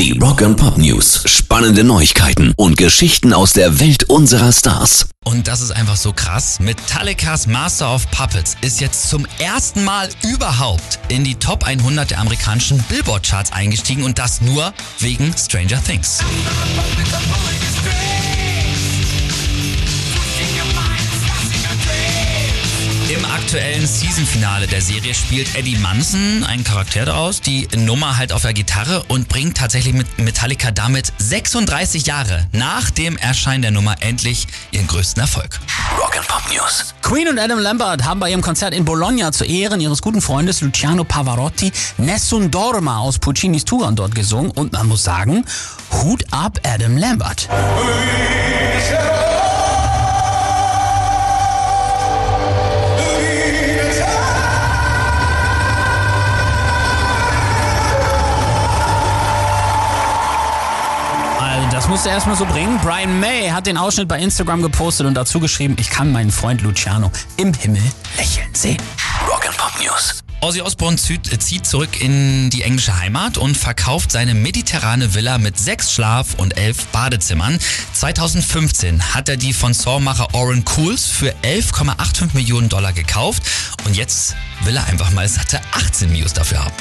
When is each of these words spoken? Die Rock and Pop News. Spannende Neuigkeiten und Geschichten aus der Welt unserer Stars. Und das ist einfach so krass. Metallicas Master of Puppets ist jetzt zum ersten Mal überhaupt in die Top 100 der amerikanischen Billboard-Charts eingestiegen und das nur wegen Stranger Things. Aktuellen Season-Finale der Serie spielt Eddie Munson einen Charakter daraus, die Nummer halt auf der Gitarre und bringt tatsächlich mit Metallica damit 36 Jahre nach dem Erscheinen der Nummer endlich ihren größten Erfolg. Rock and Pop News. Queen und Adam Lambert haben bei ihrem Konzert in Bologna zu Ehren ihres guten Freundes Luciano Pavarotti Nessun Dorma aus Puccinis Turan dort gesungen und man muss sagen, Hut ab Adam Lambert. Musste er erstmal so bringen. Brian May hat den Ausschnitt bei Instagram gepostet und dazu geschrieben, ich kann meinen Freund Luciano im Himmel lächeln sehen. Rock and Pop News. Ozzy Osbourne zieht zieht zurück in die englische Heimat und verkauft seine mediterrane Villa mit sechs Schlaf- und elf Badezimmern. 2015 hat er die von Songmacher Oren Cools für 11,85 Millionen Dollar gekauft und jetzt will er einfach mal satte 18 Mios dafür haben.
Die 0.00 0.18
Rock 0.18 0.40
and 0.40 0.56
Pop 0.56 0.78
News. 0.78 1.24
Spannende 1.26 1.84
Neuigkeiten 1.84 2.54
und 2.56 2.78
Geschichten 2.78 3.34
aus 3.34 3.52
der 3.52 3.80
Welt 3.80 4.04
unserer 4.04 4.50
Stars. 4.50 5.10
Und 5.26 5.46
das 5.46 5.60
ist 5.60 5.72
einfach 5.72 5.96
so 5.96 6.14
krass. 6.14 6.58
Metallicas 6.58 7.46
Master 7.46 7.94
of 7.94 8.10
Puppets 8.10 8.56
ist 8.62 8.80
jetzt 8.80 9.10
zum 9.10 9.26
ersten 9.38 9.84
Mal 9.84 10.08
überhaupt 10.22 10.98
in 11.08 11.22
die 11.22 11.34
Top 11.34 11.64
100 11.64 12.12
der 12.12 12.20
amerikanischen 12.20 12.82
Billboard-Charts 12.84 13.52
eingestiegen 13.52 14.02
und 14.02 14.18
das 14.18 14.40
nur 14.40 14.72
wegen 15.00 15.34
Stranger 15.36 15.84
Things. 15.84 16.20
Aktuellen 23.50 23.84
Season-Finale 23.84 24.68
der 24.68 24.80
Serie 24.80 25.12
spielt 25.12 25.56
Eddie 25.56 25.76
Munson 25.76 26.44
einen 26.44 26.62
Charakter 26.62 27.04
daraus, 27.04 27.40
die 27.40 27.66
Nummer 27.76 28.16
halt 28.16 28.32
auf 28.32 28.42
der 28.42 28.52
Gitarre 28.52 29.02
und 29.08 29.28
bringt 29.28 29.56
tatsächlich 29.56 29.92
mit 29.92 30.06
Metallica 30.20 30.70
damit 30.70 31.12
36 31.18 32.06
Jahre 32.06 32.46
nach 32.52 32.90
dem 32.90 33.16
Erscheinen 33.16 33.62
der 33.62 33.72
Nummer 33.72 33.96
endlich 34.02 34.46
ihren 34.70 34.86
größten 34.86 35.20
Erfolg. 35.20 35.58
Rock 35.98 36.16
and 36.16 36.28
Pop 36.28 36.42
News. 36.54 36.94
Queen 37.02 37.26
und 37.26 37.40
Adam 37.40 37.58
Lambert 37.58 38.04
haben 38.04 38.20
bei 38.20 38.30
ihrem 38.30 38.40
Konzert 38.40 38.72
in 38.72 38.84
Bologna 38.84 39.32
zu 39.32 39.44
Ehren 39.44 39.80
ihres 39.80 40.00
guten 40.00 40.20
Freundes 40.20 40.60
Luciano 40.60 41.02
Pavarotti 41.02 41.72
Nessun 41.98 42.52
Dorma 42.52 42.98
aus 42.98 43.18
Puccinis 43.18 43.64
Turan 43.64 43.96
dort 43.96 44.14
gesungen 44.14 44.52
und 44.52 44.74
man 44.74 44.86
muss 44.86 45.02
sagen, 45.02 45.44
Hut 45.90 46.24
ab 46.30 46.60
Adam 46.62 46.96
Lambert. 46.96 47.48
Musste 61.90 62.08
er 62.08 62.14
erstmal 62.14 62.36
so 62.36 62.46
bringen. 62.46 62.78
Brian 62.84 63.18
May 63.18 63.48
hat 63.48 63.66
den 63.66 63.76
Ausschnitt 63.76 64.06
bei 64.06 64.20
Instagram 64.20 64.62
gepostet 64.62 65.08
und 65.08 65.14
dazu 65.14 65.40
geschrieben, 65.40 65.74
ich 65.80 65.90
kann 65.90 66.12
meinen 66.12 66.30
Freund 66.30 66.62
Luciano 66.62 67.10
im 67.36 67.52
Himmel 67.52 67.82
lächeln 68.16 68.48
sehen. 68.54 68.76
Rock 69.28 69.44
and 69.48 69.56
Pop 69.56 69.72
News. 69.82 70.22
Ozzy 70.40 70.60
Osbourne 70.60 70.96
zieht 70.96 71.42
zieht 71.42 71.66
zurück 71.66 72.00
in 72.00 72.48
die 72.50 72.62
englische 72.62 72.96
Heimat 72.96 73.38
und 73.38 73.56
verkauft 73.56 74.12
seine 74.12 74.34
mediterrane 74.34 75.14
Villa 75.14 75.38
mit 75.38 75.58
sechs 75.58 75.92
Schlaf- 75.92 76.34
und 76.36 76.56
elf 76.56 76.86
Badezimmern. 76.86 77.58
2015 77.94 79.12
hat 79.12 79.28
er 79.28 79.36
die 79.36 79.52
von 79.52 79.74
Songmacher 79.74 80.32
Oren 80.32 80.64
Cools 80.64 81.06
für 81.06 81.34
11,85 81.42 82.34
Millionen 82.34 82.68
Dollar 82.68 82.92
gekauft 82.92 83.42
und 83.84 83.96
jetzt 83.96 84.36
will 84.62 84.76
er 84.76 84.86
einfach 84.86 85.10
mal 85.10 85.28
satte 85.28 85.60
18 85.72 86.12
Mios 86.12 86.34
dafür 86.34 86.64
haben. 86.64 86.74